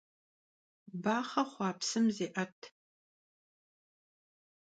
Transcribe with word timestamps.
Baxhe 1.03 1.43
xhua 1.51 1.69
psım 1.79 2.05
zê'et. 2.15 2.59